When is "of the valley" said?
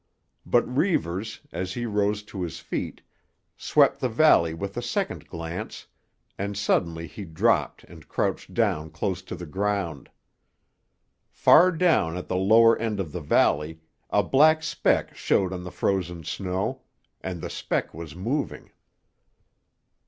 12.99-13.79